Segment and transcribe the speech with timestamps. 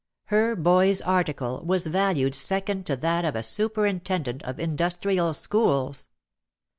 [0.33, 6.07] Her boy's article was valued sec ond to that of a superintendent of Industrial Schools!